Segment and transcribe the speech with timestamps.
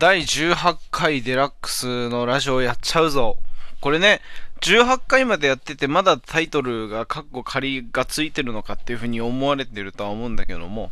[0.00, 3.36] 第18回デラックスのラジオやっちゃうぞ。
[3.82, 4.22] これね、
[4.62, 10.90] 18回までやってて、まだタイトルがカッコ仮がついてるのかっていう風に思われてるとは思うんだけども、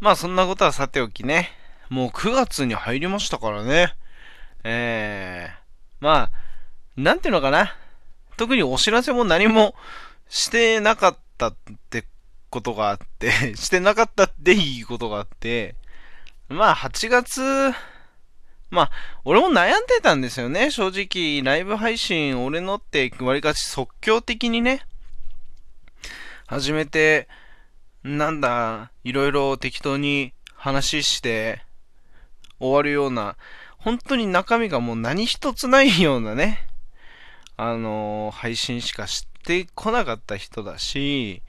[0.00, 1.50] まあそんなことはさておきね、
[1.88, 3.94] もう9月に入りましたからね。
[4.64, 6.30] えー、まあ、
[6.96, 7.76] なんていうのかな。
[8.36, 9.76] 特にお知らせも何も
[10.28, 11.54] してなかったっ
[11.90, 12.06] て
[12.50, 15.76] ことがあってしてなかったっていいことがあって、
[16.48, 17.72] まあ8月、
[18.72, 18.90] まあ、
[19.26, 20.70] 俺も悩んでたんですよね。
[20.70, 24.86] 正直、ライブ配信、俺のってわりかし即興的にね、
[26.46, 27.28] 始めて、
[28.02, 31.62] なんだ、いろいろ適当に話して
[32.60, 33.36] 終わるような、
[33.76, 36.66] 本当に中身がもう何一つないようなね、
[37.58, 41.42] あのー、配信しかしてこなかった人だし、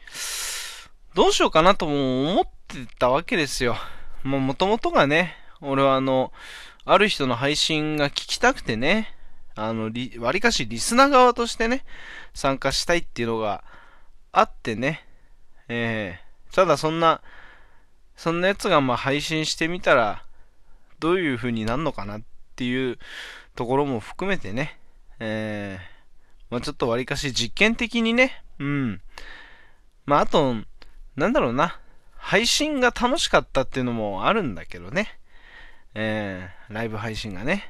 [1.16, 3.78] どうしようかなとも思ってたわけですよ。
[4.24, 6.34] もう元々がね、俺はあの、
[6.86, 9.16] ある人の配信が聞きたくてね、
[9.56, 11.86] あの、わりかしリスナー側としてね、
[12.34, 13.64] 参加したいっていうのが
[14.32, 15.06] あってね、
[15.68, 17.22] えー、ただそんな、
[18.16, 20.26] そんなやつがまあ配信してみたら、
[21.00, 22.22] どういう風になるのかなっ
[22.56, 22.98] ていう
[23.56, 24.78] ところも含めてね、
[25.20, 25.94] えー、
[26.50, 29.02] まあ、ちょっとわりかし実験的にね、うん。
[30.06, 30.56] まあ、あと、
[31.16, 31.80] なんだろうな、
[32.18, 35.20] 配信が楽しかったっていうのもあるんだけどね。
[35.96, 37.70] えー、ライブ配信がね。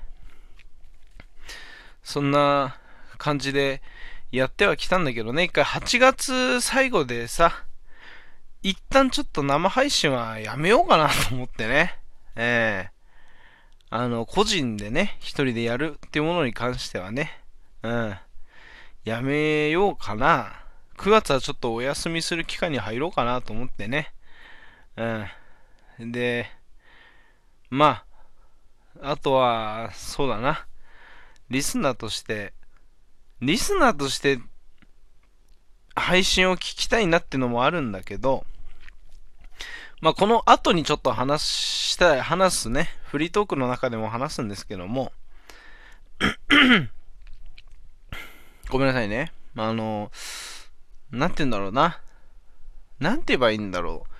[2.03, 2.77] そんな
[3.17, 3.81] 感じで
[4.31, 7.63] やってはきたんだけどね、一回8月最後でさ、
[8.61, 11.99] 一旦ちょっと生配信はやめようかなと思ってね。
[12.35, 17.39] えー、あの、個人でね、一人でやるっていうものに関してはね、
[17.83, 18.17] うん。
[19.03, 20.63] やめようかな。
[20.97, 24.13] 9月はちょっとお休みする期間に入ろうかなと思ってね。
[24.95, 26.11] うん。
[26.11, 26.49] で、
[27.69, 28.05] まあ、
[29.01, 30.65] あとは、そうだな。
[31.49, 32.53] リスナーとして、
[33.41, 34.39] リスナーとして
[35.95, 38.45] 配信を聞きたいなってのもあるんだけど、
[40.01, 45.11] まあ、この後にちょっと話したい、話すね、フリートークの中でも話すんですけども、
[48.69, 49.31] ごめんなさいね。
[49.55, 50.11] あの、
[51.11, 52.01] なんて言うんだろうな。
[52.99, 54.12] なんて言えばいいんだろう。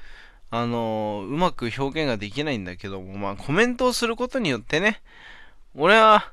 [0.56, 5.02] あの、うまく表現ができないんだけども、まあ、コメントをすることによってね、
[5.74, 6.32] 俺は、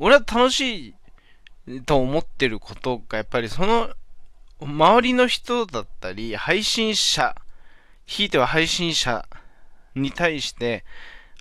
[0.00, 0.96] 俺は楽し
[1.68, 3.90] いと思ってることが、やっぱりその、
[4.60, 7.36] 周りの人だったり、配信者、
[8.04, 9.28] ひいては配信者
[9.94, 10.84] に対して、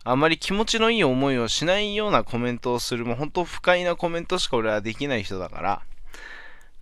[0.03, 5.81] あまり気持ちのいい思いをしないようなコメントをする、もう本当不快なコメントしか俺はできない人だから、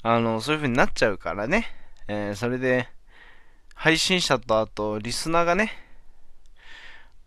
[0.03, 1.67] あの、そういう風になっちゃうからね、
[2.09, 2.89] えー、それで、
[3.81, 5.71] 配信者とあと、リスナーがね、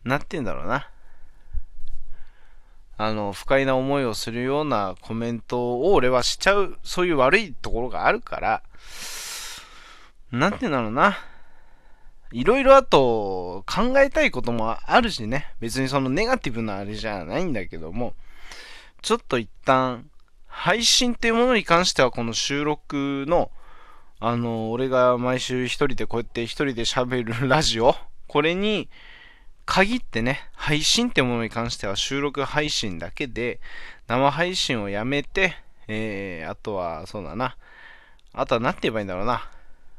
[0.04, 0.86] なって言うんだろうな。
[2.98, 8.62] あの、不快な思いをするようなコメントを俺はしちゃう、そういう悪いところがあるから、
[10.30, 11.16] なんて言うんだろうな。
[12.32, 15.54] いろいろあと考えたいこともあるしね。
[15.58, 18.12] 別にそのネガティブなあれじゃないんだけども、
[19.00, 20.10] ちょっと一旦、
[20.48, 23.50] 配信っていうものに関してはこの収録の、
[24.24, 27.96] あの、俺が毎週一人でこうやって一人で喋るラジオ、
[28.28, 28.88] これに
[29.66, 33.58] 限ってね、配信ってものに関しては収録配信だけで、
[34.06, 35.56] 生配信をやめて、
[35.88, 37.56] えー、あとは、そうだな。
[38.32, 39.50] あとは何て言えばいいんだろうな。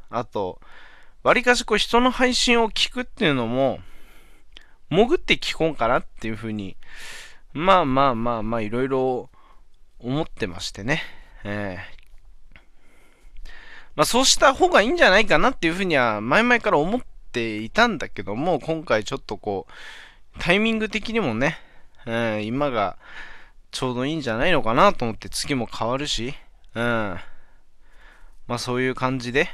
[0.09, 0.61] あと、
[1.23, 3.81] わりかしこう人の配信を聞くっていうのも、
[4.89, 6.77] 潜って聞こうかなっていうふうに、
[7.51, 9.29] まあまあまあまあいろいろ
[9.99, 11.01] 思ってましてね。
[11.43, 12.02] えー、
[13.95, 21.57] まあそうした方がいいんじゃないかなっていうふうには前々から思っていたんだけども、今回ちょっとこう、タイミング的にもね、
[22.05, 22.97] えー、今が
[23.71, 26.33] ちょうどいいんじゃないのかなと思って月も変わるし、
[26.75, 26.83] うん。
[28.47, 29.49] まあそういう感じで、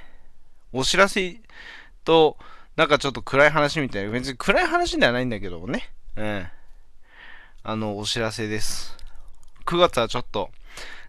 [0.72, 1.38] お知らせ
[2.06, 2.38] と、
[2.76, 5.90] なんかちょっと暗い話みたいな、別に暗い話ではないんだけどもね。
[6.16, 6.48] うん。
[7.64, 8.98] あの、お知らせです。
[9.66, 10.50] 9月はちょっと、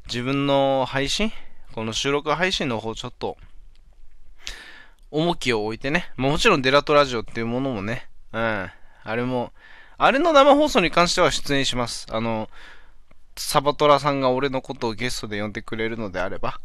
[0.06, 1.32] 自分の配信
[1.72, 3.36] この収録配信の方ちょっと、
[5.12, 6.10] 重きを置いてね。
[6.16, 8.08] もちろんデラトラジオっていうものもね。
[8.32, 8.70] うん。
[9.02, 9.52] あれも、
[9.98, 12.06] あれの生放送に関しては出演します。
[12.10, 12.48] あの、
[13.36, 16.60] サバトラさんが俺のことをゲストで呼んでくれるのであれば。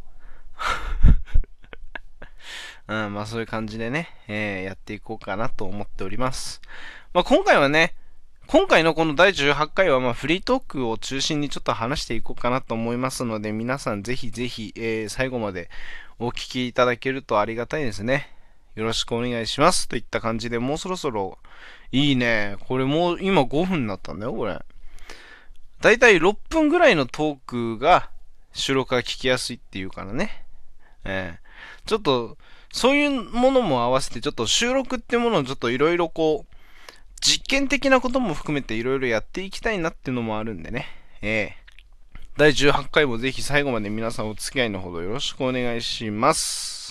[2.87, 6.61] うん、まあそういう感じでね、えー、やっていこうかなと思っております。
[7.13, 7.95] まあ今回はね、
[8.47, 15.67] 今回のこの第18回はまフリートークを中心にちょっと話していこうかなと思いますので、皆さんぜひぜひ、えー、最後まで
[16.19, 18.31] お聞きいただけるとありがたいですね。
[18.75, 21.39] よろしくお願いしますといった感じで、もうそろそろ、
[21.91, 22.57] いいね。
[22.67, 24.59] これもう今5分になったんだよ、これ。
[25.81, 28.11] だいたい6分ぐらいのトークが
[28.53, 30.45] 収録が聞きやすいっていうからね。
[31.03, 31.45] ええ
[31.87, 32.37] ちょっと、
[32.71, 36.54] そういうものも合わせて、ちょっと収録ってものをちょっといろいろこう、
[37.27, 40.85] 実験的なことも含めていろいろやっていきたいなっていうのもあるんでね。
[41.23, 41.65] ええ
[42.37, 46.84] 第18回もぜひ最後まで皆さんお付き合いのほどよろしくお願いします。